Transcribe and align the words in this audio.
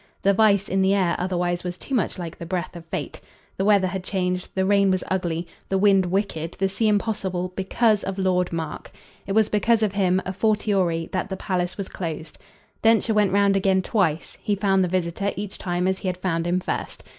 The 0.23 0.33
vice 0.33 0.67
in 0.67 0.81
the 0.81 0.95
air, 0.95 1.15
otherwise, 1.19 1.63
was 1.63 1.77
too 1.77 1.93
much 1.93 2.17
like 2.17 2.39
the 2.39 2.45
breath 2.47 2.75
of 2.75 2.87
fate. 2.87 3.21
The 3.57 3.65
weather 3.65 3.85
had 3.85 4.03
changed, 4.03 4.49
the 4.55 4.65
rain 4.65 4.89
was 4.89 5.03
ugly, 5.11 5.47
the 5.69 5.77
wind 5.77 6.07
wicked, 6.07 6.53
the 6.53 6.67
sea 6.69 6.87
impossible, 6.87 7.53
BECAUSE 7.55 8.03
of 8.05 8.17
Lord 8.17 8.51
Mark. 8.51 8.89
It 9.27 9.33
was 9.33 9.47
because 9.47 9.83
of 9.83 9.91
him, 9.91 10.19
a 10.25 10.33
fortiori, 10.33 11.07
that 11.11 11.29
the 11.29 11.37
palace 11.37 11.77
was 11.77 11.87
closed. 11.87 12.39
Densher 12.81 13.13
went 13.13 13.31
round 13.31 13.55
again 13.55 13.83
twice; 13.83 14.39
he 14.41 14.55
found 14.55 14.83
the 14.83 14.87
visitor 14.87 15.33
each 15.35 15.59
time 15.59 15.87
as 15.87 15.99
he 15.99 16.07
had 16.07 16.17
found 16.17 16.47
him 16.47 16.59
first. 16.59 17.03